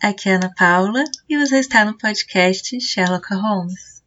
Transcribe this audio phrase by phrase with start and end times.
[0.00, 3.98] aqui é Ana Paula e você está no podcast Sherlock Holmes.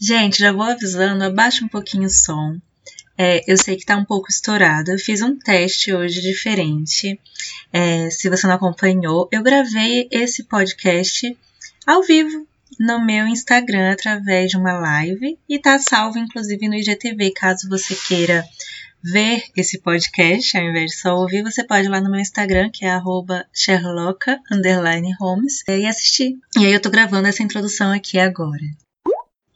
[0.00, 2.58] Gente, já vou avisando, abaixa um pouquinho o som.
[3.16, 4.90] É, eu sei que tá um pouco estourado.
[4.90, 7.20] Eu fiz um teste hoje diferente.
[7.72, 11.36] É, se você não acompanhou, eu gravei esse podcast
[11.86, 12.48] ao vivo
[12.78, 17.94] no meu Instagram através de uma live e tá salvo inclusive no IGTV, caso você
[17.94, 18.44] queira
[19.02, 22.70] ver esse podcast, ao invés de só ouvir, você pode ir lá no meu Instagram,
[22.70, 23.44] que é arroba
[25.76, 26.38] e assistir.
[26.56, 28.62] E aí eu tô gravando essa introdução aqui agora.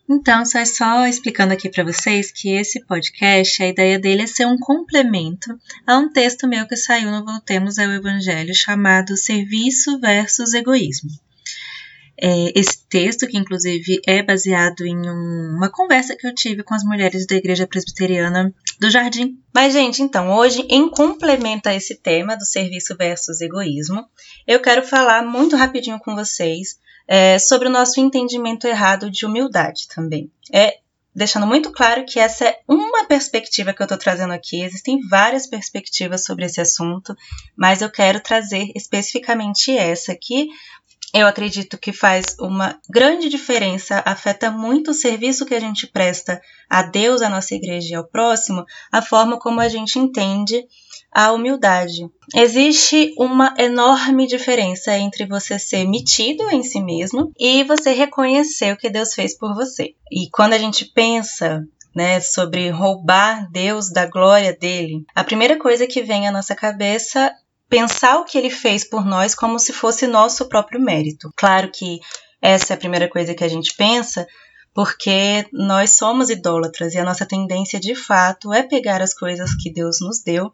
[0.09, 4.46] Então, só, só explicando aqui para vocês que esse podcast, a ideia dele é ser
[4.46, 10.54] um complemento a um texto meu que saiu no Voltemos ao Evangelho chamado Serviço versus
[10.54, 11.10] Egoísmo.
[12.18, 16.74] É, esse texto, que inclusive é baseado em um, uma conversa que eu tive com
[16.74, 19.38] as mulheres da Igreja Presbiteriana do Jardim.
[19.54, 24.04] Mas, gente, então, hoje, em complemento a esse tema do serviço versus egoísmo,
[24.46, 29.86] eu quero falar muito rapidinho com vocês é, sobre o nosso entendimento errado de humildade
[29.88, 30.30] também.
[30.52, 30.78] É
[31.16, 34.60] deixando muito claro que essa é uma perspectiva que eu estou trazendo aqui.
[34.60, 37.16] Existem várias perspectivas sobre esse assunto,
[37.56, 40.48] mas eu quero trazer especificamente essa aqui,
[41.20, 46.40] eu acredito que faz uma grande diferença, afeta muito o serviço que a gente presta
[46.68, 50.64] a Deus, à nossa igreja e ao próximo, a forma como a gente entende
[51.10, 52.10] a humildade.
[52.34, 58.76] Existe uma enorme diferença entre você ser metido em si mesmo e você reconhecer o
[58.76, 59.95] que Deus fez por você.
[60.12, 65.86] E quando a gente pensa né, sobre roubar Deus da glória dele, a primeira coisa
[65.86, 67.32] que vem à nossa cabeça
[67.69, 71.31] pensar o que ele fez por nós como se fosse nosso próprio mérito.
[71.36, 72.00] Claro que
[72.41, 74.26] essa é a primeira coisa que a gente pensa,
[74.75, 79.72] porque nós somos idólatras e a nossa tendência de fato é pegar as coisas que
[79.72, 80.53] Deus nos deu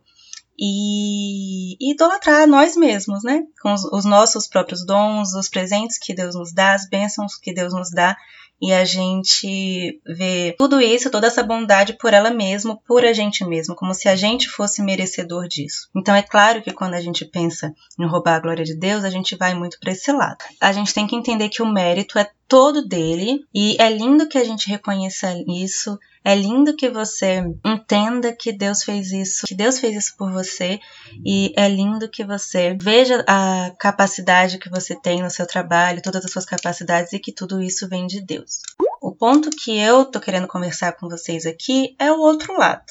[0.58, 3.42] e idolatrar nós mesmos, né?
[3.60, 7.52] Com os, os nossos próprios dons, os presentes que Deus nos dá, as bênçãos que
[7.52, 8.16] Deus nos dá
[8.62, 13.44] e a gente vê tudo isso, toda essa bondade por ela mesma, por a gente
[13.44, 15.88] mesmo, como se a gente fosse merecedor disso.
[15.96, 19.10] Então é claro que quando a gente pensa em roubar a glória de Deus, a
[19.10, 20.38] gente vai muito para esse lado.
[20.60, 24.36] A gente tem que entender que o mérito é todo dele e é lindo que
[24.36, 25.98] a gente reconheça isso.
[26.22, 30.78] É lindo que você entenda que Deus fez isso, que Deus fez isso por você,
[31.24, 36.26] e é lindo que você veja a capacidade que você tem no seu trabalho, todas
[36.26, 38.58] as suas capacidades e que tudo isso vem de Deus.
[39.00, 42.84] O ponto que eu tô querendo conversar com vocês aqui é o outro lado,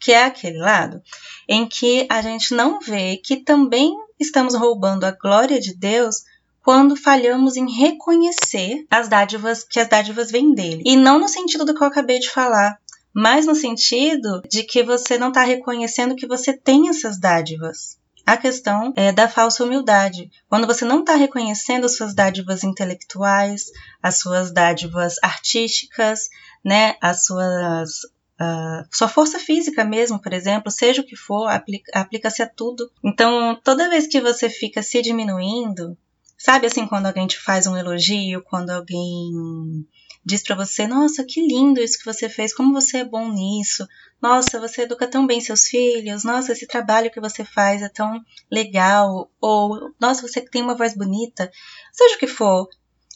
[0.00, 1.02] que é aquele lado
[1.48, 6.22] em que a gente não vê que também estamos roubando a glória de Deus
[6.68, 10.82] quando falhamos em reconhecer as dádivas que as dádivas vêm dele.
[10.84, 12.76] E não no sentido do que eu acabei de falar,
[13.10, 17.96] mas no sentido de que você não está reconhecendo que você tem essas dádivas.
[18.26, 20.30] A questão é da falsa humildade.
[20.46, 23.70] Quando você não está reconhecendo as suas dádivas intelectuais,
[24.02, 26.28] as suas dádivas artísticas,
[26.62, 28.02] né, as suas
[28.40, 32.88] Uh, sua força física mesmo, por exemplo, seja o que for, aplica-se aplica a tudo.
[33.02, 35.98] Então, toda vez que você fica se diminuindo,
[36.38, 39.84] Sabe assim, quando alguém te faz um elogio, quando alguém
[40.24, 43.84] diz para você: Nossa, que lindo isso que você fez, como você é bom nisso.
[44.22, 46.22] Nossa, você educa tão bem seus filhos.
[46.22, 49.28] Nossa, esse trabalho que você faz é tão legal.
[49.40, 51.50] Ou, nossa, você tem uma voz bonita.
[51.92, 52.68] Seja o que for.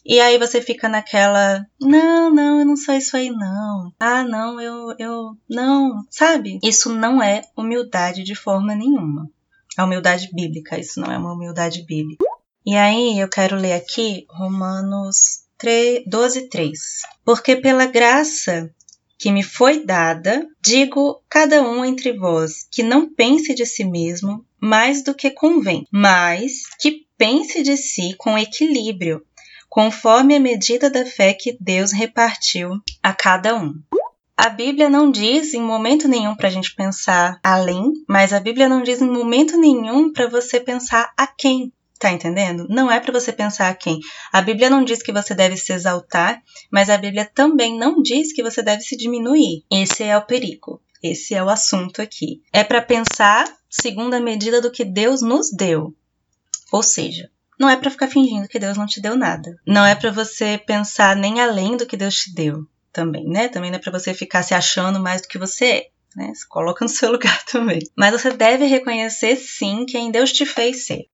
[0.04, 3.92] E aí você fica naquela, não, não, eu não sou isso aí não.
[4.00, 6.58] Ah, não, eu eu não, sabe?
[6.60, 9.30] Isso não é humildade de forma nenhuma.
[9.78, 12.24] A humildade bíblica, isso não é uma humildade bíblica.
[12.64, 16.78] E aí eu quero ler aqui Romanos 3, 12, 3.
[17.24, 18.70] Porque pela graça
[19.18, 24.44] que me foi dada, digo cada um entre vós que não pense de si mesmo
[24.60, 29.24] mais do que convém, mas que pense de si com equilíbrio,
[29.68, 33.74] conforme a medida da fé que Deus repartiu a cada um.
[34.36, 38.68] A Bíblia não diz em momento nenhum para a gente pensar além, mas a Bíblia
[38.68, 41.72] não diz em momento nenhum para você pensar a quem.
[42.02, 42.66] Tá entendendo?
[42.68, 44.00] Não é para você pensar quem.
[44.32, 48.32] A Bíblia não diz que você deve se exaltar, mas a Bíblia também não diz
[48.32, 49.62] que você deve se diminuir.
[49.70, 50.82] Esse é o perigo.
[51.00, 52.42] Esse é o assunto aqui.
[52.52, 55.94] É para pensar segundo a medida do que Deus nos deu.
[56.72, 59.54] Ou seja, não é para ficar fingindo que Deus não te deu nada.
[59.64, 63.46] Não é para você pensar nem além do que Deus te deu também, né?
[63.46, 65.86] Também não é para você ficar se achando mais do que você é.
[66.16, 66.32] Né?
[66.34, 67.78] Se coloca no seu lugar também.
[67.96, 71.06] Mas você deve reconhecer sim quem Deus te fez ser.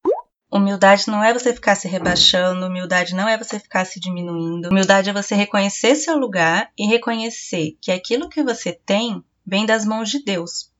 [0.50, 4.70] Humildade não é você ficar se rebaixando, humildade não é você ficar se diminuindo.
[4.70, 9.84] Humildade é você reconhecer seu lugar e reconhecer que aquilo que você tem vem das
[9.84, 10.70] mãos de Deus.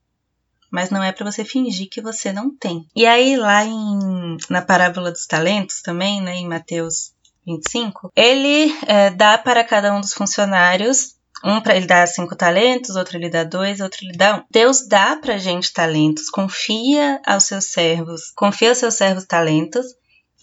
[0.70, 2.86] Mas não é para você fingir que você não tem.
[2.96, 7.12] E aí, lá em, na parábola dos talentos também, né, em Mateus
[7.46, 12.96] 25, ele é, dá para cada um dos funcionários um para ele dar cinco talentos,
[12.96, 14.44] outro ele dá dois, outro ele dá um.
[14.50, 19.86] Deus dá pra gente talentos, confia aos seus servos, confia aos seus servos talentos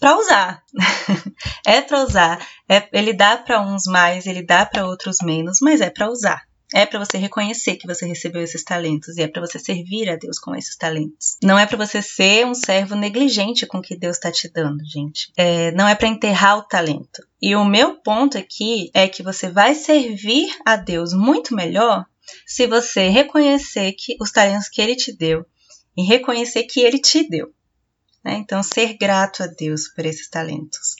[0.00, 0.62] para usar.
[1.66, 2.46] é para usar.
[2.68, 6.42] É, ele dá para uns mais, ele dá para outros menos, mas é para usar.
[6.76, 10.16] É para você reconhecer que você recebeu esses talentos e é para você servir a
[10.16, 11.38] Deus com esses talentos.
[11.42, 14.84] Não é para você ser um servo negligente com o que Deus está te dando,
[14.84, 15.32] gente.
[15.38, 17.26] É, não é para enterrar o talento.
[17.40, 22.04] E o meu ponto aqui é que você vai servir a Deus muito melhor
[22.46, 25.46] se você reconhecer que os talentos que Ele te deu
[25.96, 27.54] e reconhecer que Ele te deu.
[28.22, 28.34] Né?
[28.34, 30.94] Então, ser grato a Deus por esses talentos.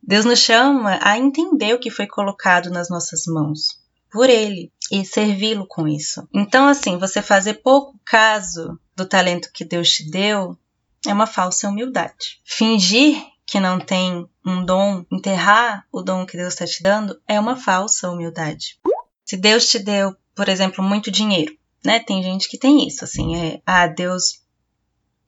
[0.00, 3.79] Deus nos chama a entender o que foi colocado nas nossas mãos
[4.10, 6.28] por ele e servi-lo com isso.
[6.34, 10.58] Então, assim, você fazer pouco caso do talento que Deus te deu
[11.06, 12.40] é uma falsa humildade.
[12.44, 13.16] Fingir
[13.46, 17.56] que não tem um dom, enterrar o dom que Deus está te dando, é uma
[17.56, 18.78] falsa humildade.
[19.24, 21.98] Se Deus te deu, por exemplo, muito dinheiro, né?
[21.98, 24.40] Tem gente que tem isso, assim, é, ah, Deus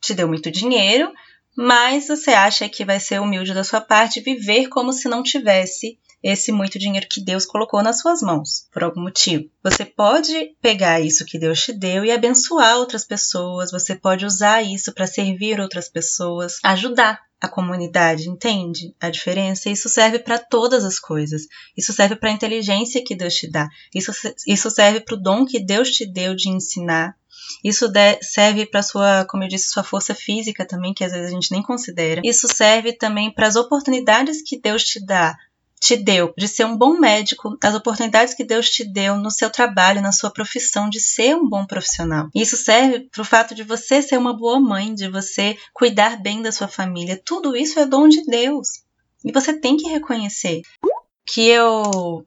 [0.00, 1.12] te deu muito dinheiro,
[1.56, 5.98] mas você acha que vai ser humilde da sua parte viver como se não tivesse
[6.22, 9.50] esse muito dinheiro que Deus colocou nas suas mãos, por algum motivo.
[9.62, 14.62] Você pode pegar isso que Deus te deu e abençoar outras pessoas, você pode usar
[14.62, 19.68] isso para servir outras pessoas, ajudar a comunidade, entende a diferença?
[19.68, 21.42] Isso serve para todas as coisas.
[21.76, 23.68] Isso serve para a inteligência que Deus te dá.
[23.92, 24.12] Isso,
[24.46, 27.16] isso serve para o dom que Deus te deu de ensinar.
[27.64, 31.28] Isso de, serve para sua, como eu disse, sua força física também, que às vezes
[31.28, 32.20] a gente nem considera.
[32.24, 35.36] Isso serve também para as oportunidades que Deus te dá
[35.82, 39.50] te deu de ser um bom médico, as oportunidades que Deus te deu no seu
[39.50, 42.28] trabalho, na sua profissão, de ser um bom profissional.
[42.32, 46.40] Isso serve para o fato de você ser uma boa mãe, de você cuidar bem
[46.40, 47.20] da sua família.
[47.24, 48.84] Tudo isso é dom de Deus.
[49.24, 50.62] E você tem que reconhecer.
[51.26, 52.24] Que eu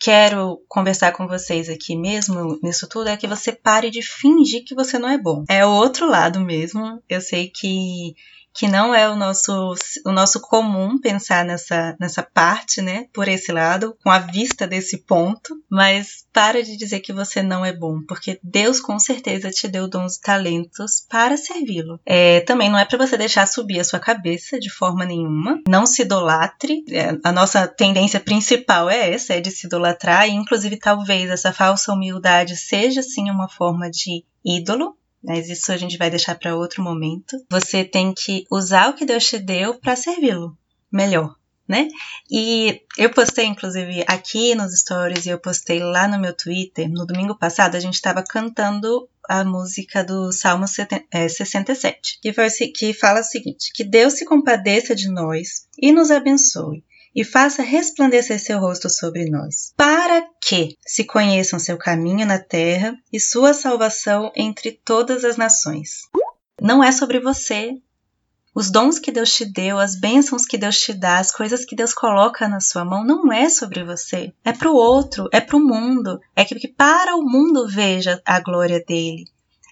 [0.00, 4.74] quero conversar com vocês aqui mesmo nisso tudo é que você pare de fingir que
[4.74, 5.44] você não é bom.
[5.48, 7.00] É o outro lado mesmo.
[7.08, 8.16] Eu sei que
[8.58, 9.72] que não é o nosso,
[10.04, 13.06] o nosso comum pensar nessa, nessa parte, né?
[13.12, 17.64] Por esse lado, com a vista desse ponto, mas para de dizer que você não
[17.64, 22.00] é bom, porque Deus com certeza te deu dons e talentos para servi-lo.
[22.04, 25.86] É, também não é para você deixar subir a sua cabeça de forma nenhuma, não
[25.86, 26.82] se idolatre.
[26.90, 31.52] É, a nossa tendência principal é essa, é de se idolatrar, e inclusive talvez essa
[31.52, 36.56] falsa humildade seja sim uma forma de ídolo, mas isso a gente vai deixar para
[36.56, 37.36] outro momento.
[37.50, 40.56] Você tem que usar o que Deus te deu para servi-lo
[40.90, 41.34] melhor,
[41.66, 41.88] né?
[42.30, 47.06] E eu postei, inclusive, aqui nos stories e eu postei lá no meu Twitter, no
[47.06, 52.94] domingo passado, a gente estava cantando a música do Salmo 67, é, que, foi, que
[52.94, 56.82] fala o seguinte: Que Deus se compadeça de nós e nos abençoe
[57.18, 62.96] e faça resplandecer seu rosto sobre nós, para que se conheçam seu caminho na terra
[63.12, 66.02] e sua salvação entre todas as nações.
[66.62, 67.76] Não é sobre você.
[68.54, 71.74] Os dons que Deus te deu, as bênçãos que Deus te dá, as coisas que
[71.74, 74.32] Deus coloca na sua mão, não é sobre você.
[74.44, 76.20] É para o outro, é para o mundo.
[76.36, 79.24] É que para o mundo veja a glória dele.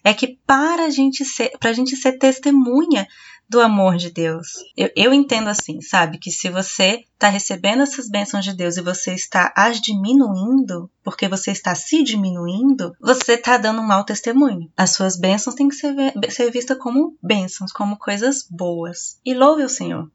[0.03, 3.07] É que para a gente ser, para a gente ser testemunha
[3.49, 4.55] do amor de Deus.
[4.77, 6.19] Eu, eu entendo assim, sabe?
[6.19, 11.29] Que se você está recebendo essas bênçãos de Deus e você está as diminuindo, porque
[11.29, 14.71] você está se diminuindo, você está dando um mau testemunho.
[14.77, 15.95] As suas bênçãos têm que ser,
[16.29, 19.21] ser vistas como bênçãos, como coisas boas.
[19.25, 20.11] E louve o Senhor,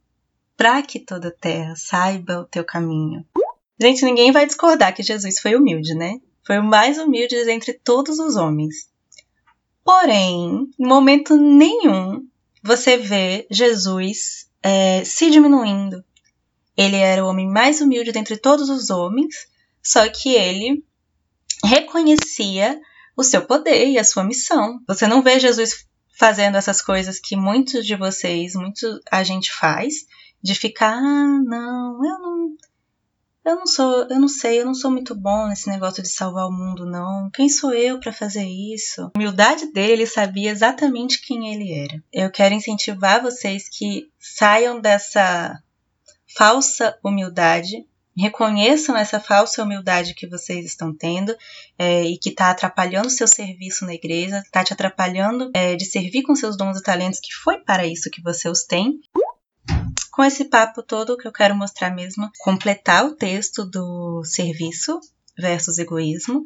[0.58, 3.26] para que toda terra saiba o teu caminho.
[3.80, 6.20] Gente, ninguém vai discordar que Jesus foi humilde, né?
[6.46, 8.90] Foi o mais humilde entre todos os homens.
[9.84, 12.28] Porém, em momento nenhum
[12.62, 16.04] você vê Jesus é, se diminuindo.
[16.78, 19.48] Ele era o homem mais humilde dentre todos os homens,
[19.84, 20.84] só que ele
[21.64, 22.80] reconhecia
[23.16, 24.80] o seu poder e a sua missão.
[24.88, 25.86] Você não vê Jesus
[26.18, 30.06] fazendo essas coisas que muitos de vocês, muito a gente faz,
[30.42, 32.56] de ficar, ah, não, eu não,
[33.44, 36.48] eu não sou, eu não sei, eu não sou muito bom nesse negócio de salvar
[36.48, 37.30] o mundo, não.
[37.32, 39.02] Quem sou eu para fazer isso?
[39.02, 42.04] A humildade dele, ele sabia exatamente quem ele era.
[42.14, 45.60] Eu quero incentivar vocês que saiam dessa
[46.36, 51.36] falsa humildade, reconheçam essa falsa humildade que vocês estão tendo
[51.80, 55.86] é, e que está atrapalhando o seu serviço na igreja, está te atrapalhando é, de
[55.86, 59.00] servir com seus dons e talentos, que foi para isso que você os tem.
[60.12, 65.00] Com esse papo todo que eu quero mostrar mesmo, completar o texto do serviço
[65.38, 66.44] versus egoísmo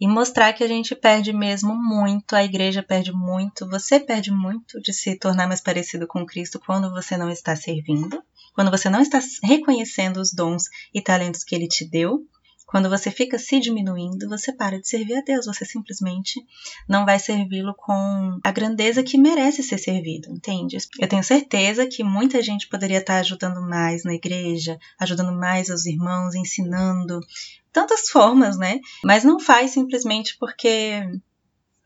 [0.00, 4.80] e mostrar que a gente perde mesmo muito, a igreja perde muito, você perde muito
[4.80, 8.22] de se tornar mais parecido com Cristo quando você não está servindo,
[8.54, 12.24] quando você não está reconhecendo os dons e talentos que ele te deu.
[12.68, 16.38] Quando você fica se diminuindo, você para de servir a Deus, você simplesmente
[16.86, 20.76] não vai servi-lo com a grandeza que merece ser servido, entende?
[21.00, 25.86] Eu tenho certeza que muita gente poderia estar ajudando mais na igreja, ajudando mais os
[25.86, 27.20] irmãos, ensinando,
[27.72, 28.80] tantas formas, né?
[29.02, 31.08] Mas não faz simplesmente porque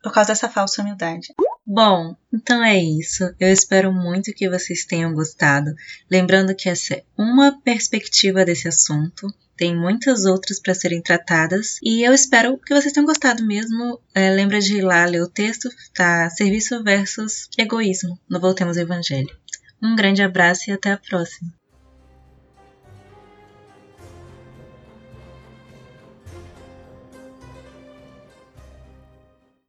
[0.02, 1.32] por causa dessa falsa humildade.
[1.64, 3.32] Bom, então é isso.
[3.38, 5.72] Eu espero muito que vocês tenham gostado.
[6.10, 9.32] Lembrando que essa é uma perspectiva desse assunto.
[9.62, 14.00] Tem muitas outras para serem tratadas e eu espero que vocês tenham gostado mesmo.
[14.12, 16.28] É, lembra de ir lá ler o texto, tá?
[16.30, 19.30] Serviço versus egoísmo no Voltemos Evangelho.
[19.80, 21.52] Um grande abraço e até a próxima.